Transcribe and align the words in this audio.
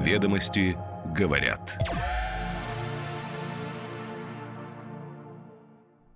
Ведомости 0.00 0.78
говорят. 1.14 1.78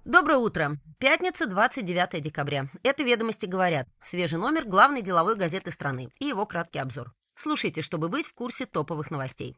Доброе 0.07 0.39
утро. 0.39 0.79
Пятница, 0.99 1.47
29 1.47 2.23
декабря. 2.23 2.69
Это 2.83 3.03
«Ведомости 3.03 3.45
говорят». 3.45 3.87
Свежий 4.01 4.39
номер 4.39 4.65
главной 4.65 5.03
деловой 5.03 5.37
газеты 5.37 5.71
страны 5.71 6.09
и 6.19 6.25
его 6.25 6.47
краткий 6.47 6.79
обзор. 6.79 7.13
Слушайте, 7.37 7.83
чтобы 7.83 8.09
быть 8.09 8.27
в 8.27 8.33
курсе 8.33 8.65
топовых 8.65 9.11
новостей. 9.11 9.55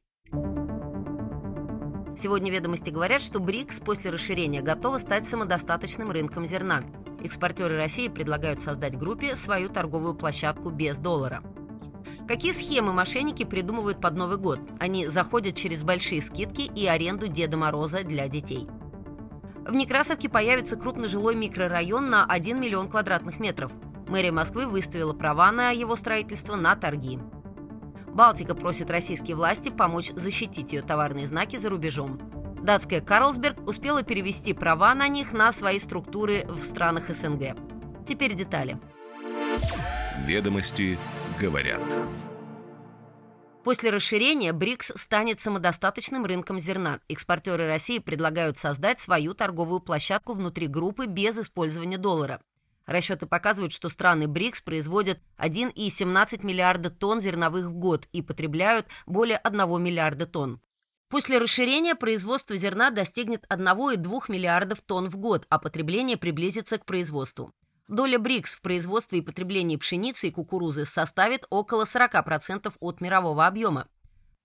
Сегодня 2.18 2.50
«Ведомости» 2.50 2.90
говорят, 2.90 3.22
что 3.22 3.38
БРИКС 3.38 3.78
после 3.78 4.10
расширения 4.10 4.60
готова 4.60 4.98
стать 4.98 5.28
самодостаточным 5.28 6.10
рынком 6.10 6.46
зерна. 6.46 6.82
Экспортеры 7.22 7.76
России 7.76 8.08
предлагают 8.08 8.60
создать 8.60 8.98
группе 8.98 9.36
свою 9.36 9.68
торговую 9.68 10.16
площадку 10.16 10.70
без 10.70 10.98
доллара. 10.98 11.44
Какие 12.26 12.52
схемы 12.52 12.92
мошенники 12.92 13.44
придумывают 13.44 14.00
под 14.00 14.16
Новый 14.16 14.36
год? 14.36 14.58
Они 14.80 15.06
заходят 15.06 15.54
через 15.54 15.84
большие 15.84 16.20
скидки 16.20 16.62
и 16.62 16.84
аренду 16.86 17.28
Деда 17.28 17.56
Мороза 17.56 18.02
для 18.02 18.26
детей. 18.26 18.66
В 19.64 19.72
Некрасовке 19.72 20.28
появится 20.28 20.76
крупный 20.76 21.06
жилой 21.06 21.36
микрорайон 21.36 22.10
на 22.10 22.24
1 22.24 22.60
миллион 22.60 22.88
квадратных 22.88 23.38
метров. 23.38 23.70
Мэрия 24.08 24.32
Москвы 24.32 24.66
выставила 24.66 25.12
права 25.12 25.52
на 25.52 25.70
его 25.70 25.94
строительство 25.94 26.56
на 26.56 26.74
торги. 26.74 27.20
Балтика 28.08 28.56
просит 28.56 28.90
российские 28.90 29.36
власти 29.36 29.68
помочь 29.68 30.10
защитить 30.10 30.72
ее 30.72 30.82
товарные 30.82 31.28
знаки 31.28 31.56
за 31.58 31.68
рубежом. 31.68 32.18
Датская 32.60 33.00
Карлсберг 33.00 33.68
успела 33.68 34.02
перевести 34.02 34.52
права 34.52 34.94
на 34.94 35.06
них 35.06 35.32
на 35.32 35.52
свои 35.52 35.78
структуры 35.78 36.44
в 36.48 36.64
странах 36.64 37.08
СНГ. 37.08 37.56
Теперь 38.06 38.34
детали. 38.34 38.80
Ведомости 40.26 40.98
говорят. 41.38 41.82
После 43.64 43.90
расширения 43.90 44.52
БРИКС 44.52 44.92
станет 44.94 45.40
самодостаточным 45.40 46.24
рынком 46.24 46.60
зерна. 46.60 47.00
Экспортеры 47.08 47.66
России 47.66 47.98
предлагают 47.98 48.58
создать 48.58 49.00
свою 49.00 49.34
торговую 49.34 49.80
площадку 49.80 50.34
внутри 50.34 50.68
группы 50.68 51.06
без 51.06 51.36
использования 51.36 51.98
доллара. 51.98 52.40
Расчеты 52.86 53.26
показывают, 53.26 53.72
что 53.72 53.88
страны 53.88 54.28
БРИКС 54.28 54.60
производят 54.60 55.18
1,17 55.38 56.46
миллиарда 56.46 56.90
тонн 56.90 57.20
зерновых 57.20 57.66
в 57.66 57.72
год 57.72 58.06
и 58.12 58.22
потребляют 58.22 58.86
более 59.06 59.38
1 59.38 59.82
миллиарда 59.82 60.26
тонн. 60.26 60.60
После 61.08 61.38
расширения 61.38 61.96
производство 61.96 62.56
зерна 62.56 62.90
достигнет 62.90 63.44
1,2 63.48 64.24
миллиардов 64.28 64.80
тонн 64.80 65.08
в 65.08 65.16
год, 65.16 65.46
а 65.48 65.58
потребление 65.58 66.16
приблизится 66.16 66.78
к 66.78 66.84
производству. 66.84 67.52
Доля 67.88 68.18
БРИКС 68.18 68.56
в 68.56 68.62
производстве 68.62 69.20
и 69.20 69.22
потреблении 69.22 69.76
пшеницы 69.76 70.28
и 70.28 70.30
кукурузы 70.32 70.84
составит 70.84 71.46
около 71.50 71.84
40% 71.84 72.72
от 72.80 73.00
мирового 73.00 73.46
объема. 73.46 73.86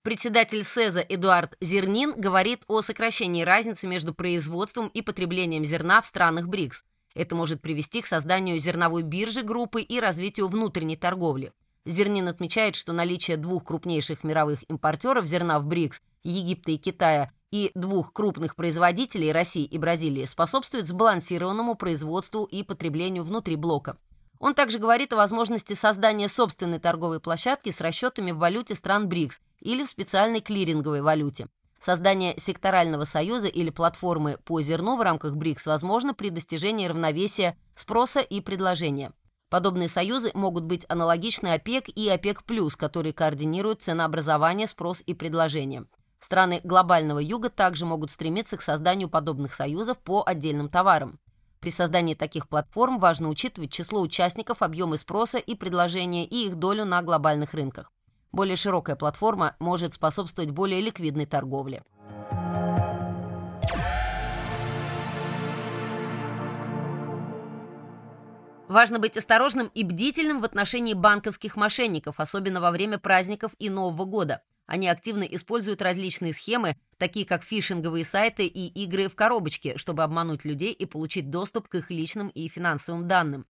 Председатель 0.02 0.62
СЭЗа 0.62 1.00
Эдуард 1.00 1.56
Зернин 1.60 2.12
говорит 2.16 2.64
о 2.68 2.82
сокращении 2.82 3.42
разницы 3.42 3.88
между 3.88 4.14
производством 4.14 4.88
и 4.88 5.02
потреблением 5.02 5.64
зерна 5.64 6.00
в 6.00 6.06
странах 6.06 6.46
БРИКС. 6.46 6.84
Это 7.14 7.34
может 7.34 7.60
привести 7.60 8.00
к 8.00 8.06
созданию 8.06 8.58
зерновой 8.60 9.02
биржи 9.02 9.42
группы 9.42 9.82
и 9.82 9.98
развитию 9.98 10.46
внутренней 10.48 10.96
торговли. 10.96 11.52
Зернин 11.84 12.28
отмечает, 12.28 12.76
что 12.76 12.92
наличие 12.92 13.36
двух 13.36 13.64
крупнейших 13.64 14.22
мировых 14.22 14.60
импортеров 14.70 15.26
зерна 15.26 15.58
в 15.58 15.66
БРИКС, 15.66 16.00
Египта 16.22 16.70
и 16.70 16.76
Китая, 16.78 17.32
и 17.52 17.70
двух 17.76 18.12
крупных 18.12 18.56
производителей 18.56 19.30
России 19.30 19.64
и 19.64 19.78
Бразилии 19.78 20.24
способствует 20.24 20.88
сбалансированному 20.88 21.76
производству 21.76 22.44
и 22.44 22.64
потреблению 22.64 23.22
внутри 23.22 23.54
блока. 23.54 23.96
Он 24.40 24.54
также 24.54 24.80
говорит 24.80 25.12
о 25.12 25.16
возможности 25.16 25.74
создания 25.74 26.28
собственной 26.28 26.80
торговой 26.80 27.20
площадки 27.20 27.70
с 27.70 27.80
расчетами 27.80 28.32
в 28.32 28.38
валюте 28.38 28.74
стран 28.74 29.08
БРИКС 29.08 29.40
или 29.60 29.84
в 29.84 29.88
специальной 29.88 30.40
клиринговой 30.40 31.00
валюте. 31.00 31.46
Создание 31.78 32.34
секторального 32.38 33.04
союза 33.04 33.46
или 33.46 33.70
платформы 33.70 34.38
по 34.44 34.60
зерну 34.60 34.96
в 34.96 35.02
рамках 35.02 35.36
БРИКС 35.36 35.66
возможно 35.66 36.14
при 36.14 36.30
достижении 36.30 36.86
равновесия 36.86 37.56
спроса 37.74 38.20
и 38.20 38.40
предложения. 38.40 39.12
Подобные 39.48 39.88
союзы 39.88 40.30
могут 40.32 40.64
быть 40.64 40.86
аналогичны 40.88 41.48
ОПЕК 41.48 41.90
и 41.90 42.08
ОПЕК+, 42.08 42.42
которые 42.78 43.12
координируют 43.12 43.82
ценообразование, 43.82 44.66
спрос 44.66 45.02
и 45.04 45.12
предложение. 45.12 45.84
Страны 46.22 46.60
глобального 46.62 47.18
юга 47.18 47.50
также 47.50 47.84
могут 47.84 48.12
стремиться 48.12 48.56
к 48.56 48.62
созданию 48.62 49.08
подобных 49.08 49.52
союзов 49.52 49.98
по 49.98 50.22
отдельным 50.24 50.68
товарам. 50.68 51.18
При 51.58 51.70
создании 51.70 52.14
таких 52.14 52.48
платформ 52.48 53.00
важно 53.00 53.28
учитывать 53.28 53.72
число 53.72 54.00
участников, 54.00 54.62
объемы 54.62 54.98
спроса 54.98 55.38
и 55.38 55.56
предложения 55.56 56.24
и 56.24 56.46
их 56.46 56.54
долю 56.54 56.84
на 56.84 57.02
глобальных 57.02 57.54
рынках. 57.54 57.90
Более 58.30 58.54
широкая 58.54 58.94
платформа 58.94 59.56
может 59.58 59.94
способствовать 59.94 60.52
более 60.52 60.80
ликвидной 60.80 61.26
торговле. 61.26 61.82
Важно 68.68 69.00
быть 69.00 69.16
осторожным 69.16 69.72
и 69.74 69.82
бдительным 69.82 70.40
в 70.40 70.44
отношении 70.44 70.94
банковских 70.94 71.56
мошенников, 71.56 72.20
особенно 72.20 72.60
во 72.60 72.70
время 72.70 72.98
праздников 72.98 73.56
и 73.58 73.68
Нового 73.68 74.04
года. 74.04 74.40
Они 74.66 74.88
активно 74.88 75.22
используют 75.24 75.82
различные 75.82 76.32
схемы, 76.32 76.76
такие 76.96 77.26
как 77.26 77.42
фишинговые 77.42 78.04
сайты 78.04 78.46
и 78.46 78.68
игры 78.84 79.08
в 79.08 79.14
коробочке, 79.14 79.76
чтобы 79.76 80.02
обмануть 80.02 80.44
людей 80.44 80.72
и 80.72 80.86
получить 80.86 81.30
доступ 81.30 81.68
к 81.68 81.74
их 81.74 81.90
личным 81.90 82.28
и 82.28 82.48
финансовым 82.48 83.08
данным. 83.08 83.46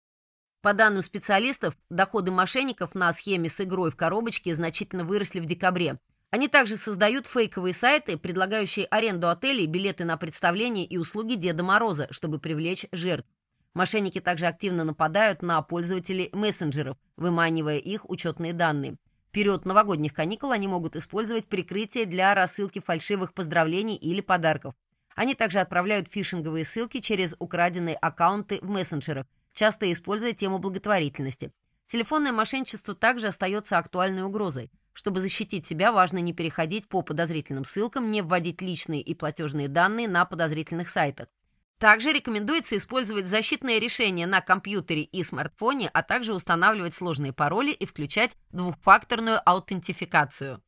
По 0.62 0.74
данным 0.74 1.02
специалистов, 1.02 1.78
доходы 1.90 2.32
мошенников 2.32 2.94
на 2.94 3.12
схеме 3.14 3.50
с 3.50 3.62
игрой 3.62 3.92
в 3.92 3.96
коробочке 3.96 4.54
значительно 4.54 5.06
выросли 5.06 5.40
в 5.40 5.46
декабре. 5.46 6.00
Они 6.32 6.48
также 6.48 6.76
создают 6.76 7.26
фейковые 7.26 7.74
сайты, 7.74 8.18
предлагающие 8.18 8.86
аренду 8.86 9.30
отелей, 9.30 9.66
билеты 9.66 10.06
на 10.06 10.16
представления 10.18 10.86
и 10.86 10.98
услуги 10.98 11.36
Деда 11.36 11.64
Мороза, 11.64 12.08
чтобы 12.12 12.40
привлечь 12.40 12.86
жертв. 12.92 13.28
Мошенники 13.74 14.20
также 14.20 14.48
активно 14.48 14.84
нападают 14.84 15.42
на 15.42 15.62
пользователей 15.62 16.30
мессенджеров, 16.34 16.98
выманивая 17.16 17.78
их 17.78 18.10
учетные 18.10 18.54
данные. 18.54 18.98
В 19.30 19.32
период 19.32 19.64
новогодних 19.64 20.16
каникул 20.16 20.52
они 20.52 20.68
могут 20.68 20.96
использовать 20.96 21.46
прикрытие 21.46 22.08
для 22.08 22.34
рассылки 22.34 22.80
фальшивых 22.80 23.36
поздравлений 23.36 23.96
или 23.96 24.22
подарков. 24.22 24.74
Они 25.16 25.36
также 25.36 25.60
отправляют 25.60 26.08
фишинговые 26.10 26.66
ссылки 26.66 27.00
через 27.00 27.36
украденные 27.38 27.96
аккаунты 27.96 28.58
в 28.64 28.72
мессенджерах, 28.72 29.28
часто 29.54 29.92
используя 29.92 30.34
тему 30.34 30.58
благотворительности. 30.58 31.52
Телефонное 31.86 32.32
мошенничество 32.32 32.96
также 32.96 33.28
остается 33.28 33.78
актуальной 33.78 34.24
угрозой. 34.24 34.72
Чтобы 34.94 35.22
защитить 35.22 35.64
себя, 35.64 35.92
важно 35.92 36.18
не 36.18 36.34
переходить 36.34 36.88
по 36.88 37.04
подозрительным 37.04 37.66
ссылкам, 37.66 38.10
не 38.10 38.24
вводить 38.24 38.64
личные 38.64 39.02
и 39.04 39.14
платежные 39.14 39.68
данные 39.68 40.08
на 40.08 40.26
подозрительных 40.26 40.90
сайтах. 40.90 41.28
Также 41.80 42.12
рекомендуется 42.12 42.76
использовать 42.76 43.26
защитные 43.28 43.80
решения 43.80 44.28
на 44.28 44.42
компьютере 44.42 45.04
и 45.04 45.24
смартфоне, 45.24 45.90
а 45.94 46.04
также 46.04 46.34
устанавливать 46.34 46.94
сложные 46.94 47.32
пароли 47.32 47.72
и 47.72 47.86
включать 47.86 48.36
двухфакторную 48.52 49.40
аутентификацию. 49.46 50.62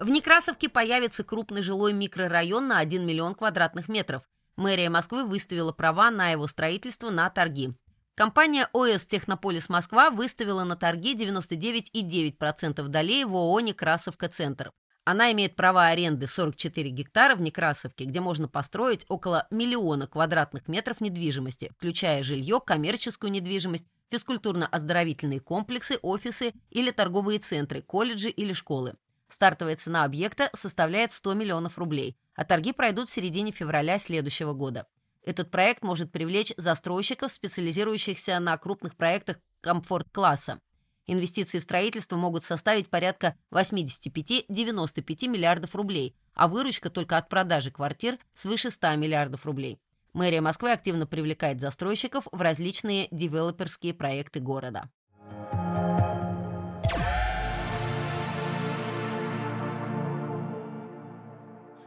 В 0.00 0.10
Некрасовке 0.10 0.68
появится 0.68 1.22
крупный 1.22 1.62
жилой 1.62 1.92
микрорайон 1.92 2.66
на 2.66 2.80
1 2.80 3.06
миллион 3.06 3.36
квадратных 3.36 3.88
метров. 3.88 4.24
Мэрия 4.56 4.90
Москвы 4.90 5.24
выставила 5.24 5.72
права 5.72 6.10
на 6.10 6.30
его 6.30 6.48
строительство 6.48 7.10
на 7.10 7.30
торги. 7.30 7.72
Компания 8.16 8.68
ОС 8.72 9.06
«Технополис 9.06 9.68
Москва» 9.68 10.10
выставила 10.10 10.62
на 10.62 10.76
торги 10.76 11.16
99,9% 11.16 12.86
долей 12.86 13.24
в 13.24 13.34
ООО 13.34 13.58
«Некрасовка-центр». 13.58 14.70
Она 15.04 15.32
имеет 15.32 15.56
права 15.56 15.88
аренды 15.88 16.28
44 16.28 16.90
гектара 16.90 17.34
в 17.34 17.40
Некрасовке, 17.40 18.04
где 18.04 18.20
можно 18.20 18.46
построить 18.46 19.04
около 19.08 19.48
миллиона 19.50 20.06
квадратных 20.06 20.68
метров 20.68 21.00
недвижимости, 21.00 21.72
включая 21.76 22.22
жилье, 22.22 22.60
коммерческую 22.64 23.32
недвижимость, 23.32 23.86
физкультурно-оздоровительные 24.12 25.40
комплексы, 25.40 25.98
офисы 26.00 26.52
или 26.70 26.92
торговые 26.92 27.40
центры, 27.40 27.82
колледжи 27.82 28.30
или 28.30 28.52
школы. 28.52 28.94
Стартовая 29.28 29.74
цена 29.74 30.04
объекта 30.04 30.50
составляет 30.54 31.10
100 31.10 31.34
миллионов 31.34 31.78
рублей, 31.78 32.16
а 32.36 32.44
торги 32.44 32.72
пройдут 32.72 33.08
в 33.08 33.12
середине 33.12 33.50
февраля 33.50 33.98
следующего 33.98 34.52
года. 34.52 34.86
Этот 35.24 35.50
проект 35.50 35.82
может 35.82 36.12
привлечь 36.12 36.52
застройщиков, 36.56 37.32
специализирующихся 37.32 38.38
на 38.40 38.56
крупных 38.58 38.94
проектах 38.94 39.38
комфорт-класса. 39.62 40.60
Инвестиции 41.06 41.58
в 41.58 41.62
строительство 41.62 42.16
могут 42.16 42.44
составить 42.44 42.88
порядка 42.88 43.36
85-95 43.50 45.28
миллиардов 45.28 45.74
рублей, 45.74 46.14
а 46.34 46.48
выручка 46.48 46.90
только 46.90 47.16
от 47.16 47.28
продажи 47.28 47.70
квартир 47.70 48.18
свыше 48.34 48.70
100 48.70 48.96
миллиардов 48.96 49.44
рублей. 49.44 49.78
Мэрия 50.12 50.40
Москвы 50.40 50.72
активно 50.72 51.06
привлекает 51.06 51.60
застройщиков 51.60 52.26
в 52.30 52.40
различные 52.40 53.08
девелоперские 53.10 53.94
проекты 53.94 54.40
города. 54.40 54.90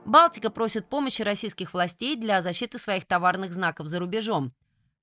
Балтика 0.07 0.50
просит 0.50 0.88
помощи 0.88 1.21
российских 1.21 1.74
властей 1.74 2.15
для 2.15 2.42
защиты 2.42 2.77
своих 2.77 3.06
товарных 3.06 3.51
знаков 3.51 3.88
за 3.88 4.00
рубежом. 4.00 4.54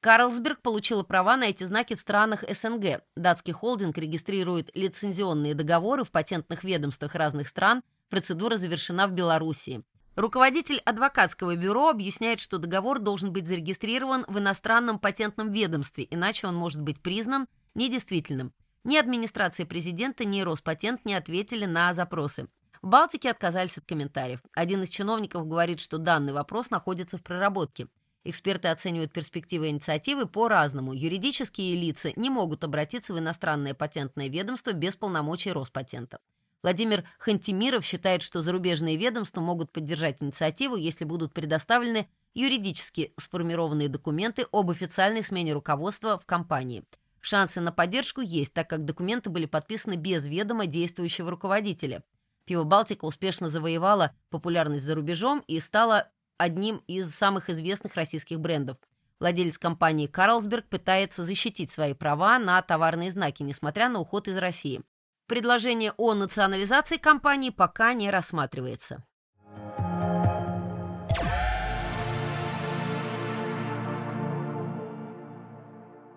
Карлсберг 0.01 0.63
получила 0.63 1.03
права 1.03 1.37
на 1.37 1.45
эти 1.45 1.63
знаки 1.65 1.95
в 1.95 2.01
странах 2.01 2.43
СНГ. 2.49 3.03
Датский 3.15 3.53
холдинг 3.53 3.99
регистрирует 3.99 4.71
лицензионные 4.75 5.53
договоры 5.53 6.05
в 6.05 6.11
патентных 6.11 6.65
ведомствах 6.65 7.15
разных 7.17 7.49
стран. 7.49 7.83
Процедура 8.09 8.57
завершена 8.57 9.07
в 9.07 9.13
Белоруссии. 9.13 9.83
Руководитель 10.17 10.81
адвокатского 10.87 11.55
бюро 11.55 11.91
объясняет, 11.91 12.41
что 12.41 12.57
договор 12.57 12.99
должен 12.99 13.31
быть 13.31 13.47
зарегистрирован 13.47 14.25
в 14.27 14.39
иностранном 14.39 14.99
патентном 14.99 15.53
ведомстве, 15.53 16.07
иначе 16.11 16.47
он 16.47 16.57
может 16.57 16.81
быть 16.81 17.03
признан 17.03 17.47
недействительным. 17.75 18.55
Ни 18.85 18.97
администрация 18.97 19.67
президента, 19.67 20.25
ни 20.25 20.41
Роспатент 20.41 21.05
не 21.05 21.15
ответили 21.15 21.67
на 21.67 21.93
запросы. 21.93 22.49
В 22.85 22.87
Балтике 22.87 23.31
отказались 23.31 23.79
от 23.79 23.87
комментариев. 23.87 24.41
Один 24.53 24.83
из 24.83 24.91
чиновников 24.91 25.49
говорит, 25.49 25.81
что 25.81 25.97
данный 25.97 26.35
вопрос 26.35 26.69
находится 26.69 27.17
в 27.17 27.23
проработке. 27.23 27.87
Эксперты 28.25 28.69
оценивают 28.69 29.11
перспективы 29.11 29.71
инициативы 29.71 30.27
по-разному. 30.27 30.93
Юридические 30.93 31.77
лица 31.77 32.11
не 32.15 32.29
могут 32.29 32.63
обратиться 32.63 33.15
в 33.15 33.19
иностранное 33.19 33.73
патентное 33.73 34.29
ведомство 34.29 34.73
без 34.73 34.97
полномочий 34.97 35.51
Роспатента. 35.51 36.19
Владимир 36.63 37.05
Хантимиров 37.19 37.87
считает, 37.87 38.21
что 38.21 38.43
зарубежные 38.43 38.99
ведомства 38.99 39.41
могут 39.41 39.73
поддержать 39.73 40.23
инициативу, 40.23 40.77
если 40.77 41.07
будут 41.07 41.33
предоставлены 41.33 42.07
юридически 42.35 43.15
сформированные 43.19 43.89
документы 43.89 44.45
об 44.53 44.71
официальной 44.71 45.23
смене 45.23 45.55
руководства 45.55 46.19
в 46.19 46.27
компании. 46.27 46.85
Шансы 47.23 47.63
на 47.63 47.73
поддержку 47.73 48.21
есть, 48.21 48.53
так 48.53 48.69
как 48.69 48.85
документы 48.85 49.31
были 49.31 49.47
подписаны 49.47 49.95
без 49.95 50.27
ведома 50.27 50.67
действующего 50.67 51.31
руководителя. 51.31 52.03
Пиво 52.45 52.65
«Балтика» 52.65 53.05
успешно 53.05 53.49
завоевала 53.49 54.15
популярность 54.31 54.85
за 54.85 54.95
рубежом 54.95 55.43
и 55.47 55.61
стала 55.61 56.11
одним 56.37 56.83
из 56.87 57.15
самых 57.15 57.49
известных 57.49 57.95
российских 57.95 58.41
брендов. 58.41 58.77
Владелец 59.21 59.57
компании 59.59 60.07
«Карлсберг» 60.07 60.69
пытается 60.69 61.25
защитить 61.25 61.71
свои 61.71 61.95
права 61.95 62.39
на 62.39 62.61
товарные 62.61 63.13
знаки, 63.13 63.43
несмотря 63.43 63.89
на 63.89 64.01
уход 64.01 64.29
из 64.29 64.37
России. 64.37 64.83
Предложение 65.27 65.93
о 65.97 66.13
национализации 66.13 66.99
компании 66.99 67.51
пока 67.51 67.95
не 67.95 68.11
рассматривается. 68.11 69.05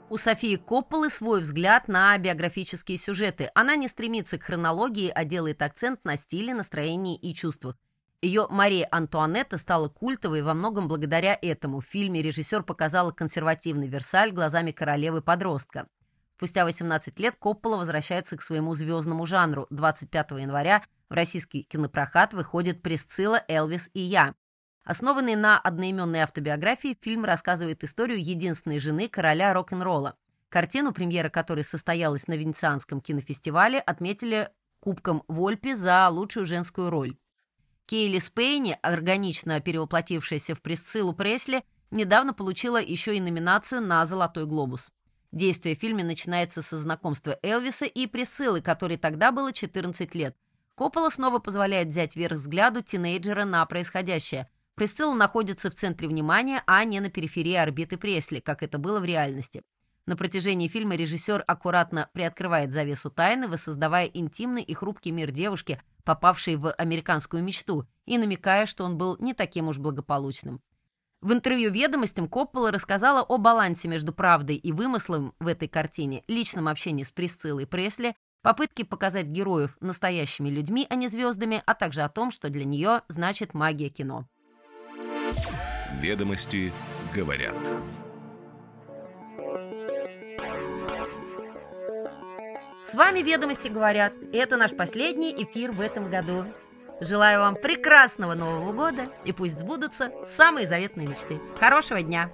У 0.09 0.17
Софии 0.17 0.55
Копполы 0.55 1.09
свой 1.09 1.41
взгляд 1.41 1.89
на 1.89 2.17
биографические 2.17 2.97
сюжеты. 2.97 3.51
Она 3.53 3.75
не 3.75 3.89
стремится 3.89 4.37
к 4.37 4.43
хронологии, 4.43 5.11
а 5.13 5.25
делает 5.25 5.61
акцент 5.61 6.05
на 6.05 6.15
стиле, 6.15 6.53
настроении 6.53 7.17
и 7.17 7.33
чувствах. 7.33 7.75
Ее 8.21 8.47
Мария 8.49 8.87
Антуанетта 8.89 9.57
стала 9.57 9.89
культовой 9.89 10.43
во 10.43 10.53
многом 10.53 10.87
благодаря 10.87 11.37
этому. 11.41 11.81
В 11.81 11.85
фильме 11.85 12.21
режиссер 12.21 12.63
показала 12.63 13.11
консервативный 13.11 13.89
Версаль 13.89 14.31
глазами 14.31 14.71
королевы-подростка. 14.71 15.87
Спустя 16.37 16.63
18 16.63 17.19
лет 17.19 17.35
Коппола 17.37 17.75
возвращается 17.75 18.37
к 18.37 18.41
своему 18.41 18.75
звездному 18.75 19.25
жанру. 19.25 19.67
25 19.71 20.31
января 20.39 20.83
в 21.09 21.13
российский 21.15 21.63
кинопрокат 21.63 22.33
выходит 22.33 22.81
«Пресцилла, 22.81 23.43
Элвис 23.49 23.89
и 23.93 23.99
я». 23.99 24.35
Основанный 24.87 25.35
на 25.35 25.59
одноименной 25.59 26.21
автобиографии, 26.21 26.97
фильм 27.01 27.25
рассказывает 27.25 27.83
историю 27.83 28.23
единственной 28.23 28.79
жены 28.79 29.09
короля 29.09 29.53
рок-н-ролла. 29.53 30.15
Картину, 30.47 30.93
премьера 30.93 31.27
которой 31.27 31.65
состоялась 31.65 32.29
на 32.29 32.37
Венецианском 32.37 33.01
кинофестивале, 33.01 33.81
отметили 33.81 34.49
Кубком 34.79 35.23
Вольпи 35.27 35.73
за 35.73 36.07
лучшую 36.07 36.45
женскую 36.45 36.89
роль. 36.89 37.17
Кейли 37.85 38.19
Спейни, 38.19 38.79
органично 38.81 39.59
перевоплотившаяся 39.59 40.55
в 40.55 40.61
Присциллу 40.61 41.11
Пресли, 41.11 41.65
недавно 41.91 42.33
получила 42.33 42.81
еще 42.81 43.13
и 43.13 43.19
номинацию 43.19 43.81
на 43.81 44.05
«Золотой 44.05 44.45
глобус». 44.45 44.89
Действие 45.33 45.75
в 45.75 45.79
фильме 45.79 46.05
начинается 46.05 46.61
со 46.61 46.77
знакомства 46.77 47.37
Элвиса 47.43 47.83
и 47.83 48.07
Присциллы, 48.07 48.61
которой 48.61 48.95
тогда 48.95 49.33
было 49.33 49.51
14 49.51 50.15
лет. 50.15 50.37
Коппола 50.75 51.09
снова 51.09 51.39
позволяет 51.39 51.89
взять 51.89 52.15
вверх 52.15 52.37
взгляду 52.37 52.81
тинейджера 52.81 53.43
на 53.43 53.65
происходящее. 53.65 54.47
Присцилла 54.77 55.15
находится 55.15 55.71
в 55.71 55.73
центре 55.73 56.07
внимания, 56.07 56.61
а 56.67 56.83
не 56.83 56.99
на 56.99 57.09
периферии 57.09 57.55
орбиты 57.55 57.97
Пресли, 57.97 58.39
как 58.39 58.61
это 58.61 58.77
было 58.77 58.99
в 58.99 59.05
реальности. 59.05 59.63
На 60.05 60.15
протяжении 60.15 60.67
фильма 60.67 60.95
режиссер 60.95 61.43
аккуратно 61.47 62.11
приоткрывает 62.13 62.71
завесу 62.71 63.09
тайны, 63.09 63.47
воссоздавая 63.47 64.05
интимный 64.05 64.61
и 64.61 64.75
хрупкий 64.75 65.09
мир 65.09 65.31
девушки, 65.31 65.81
попавшей 66.03 66.57
в 66.57 66.71
американскую 66.73 67.43
мечту, 67.43 67.87
и 68.05 68.19
намекая, 68.19 68.67
что 68.67 68.85
он 68.85 68.99
был 68.99 69.17
не 69.19 69.33
таким 69.33 69.67
уж 69.67 69.79
благополучным. 69.79 70.61
В 71.21 71.33
интервью 71.33 71.71
«Ведомостям» 71.71 72.27
Коппола 72.27 72.71
рассказала 72.71 73.23
о 73.23 73.39
балансе 73.39 73.87
между 73.87 74.13
правдой 74.13 74.57
и 74.57 74.71
вымыслом 74.71 75.33
в 75.39 75.47
этой 75.47 75.67
картине, 75.67 76.23
личном 76.27 76.67
общении 76.67 77.03
с 77.03 77.09
Присциллой 77.09 77.65
Пресли, 77.65 78.15
попытке 78.43 78.85
показать 78.85 79.25
героев 79.25 79.75
настоящими 79.79 80.51
людьми, 80.51 80.85
а 80.87 80.93
не 80.93 81.07
звездами, 81.07 81.63
а 81.65 81.73
также 81.73 82.03
о 82.03 82.09
том, 82.09 82.29
что 82.29 82.51
для 82.51 82.63
нее 82.63 83.01
значит 83.07 83.55
магия 83.55 83.89
кино. 83.89 84.27
«Ведомости 86.01 86.71
говорят». 87.13 87.55
С 92.85 92.95
вами 92.95 93.19
«Ведомости 93.19 93.67
говорят». 93.67 94.13
Это 94.31 94.55
наш 94.55 94.75
последний 94.75 95.35
эфир 95.43 95.71
в 95.71 95.81
этом 95.81 96.09
году. 96.09 96.45
Желаю 97.01 97.41
вам 97.41 97.55
прекрасного 97.55 98.33
Нового 98.33 98.71
года 98.71 99.11
и 99.25 99.33
пусть 99.33 99.59
сбудутся 99.59 100.11
самые 100.25 100.67
заветные 100.67 101.07
мечты. 101.07 101.39
Хорошего 101.59 102.01
дня! 102.01 102.31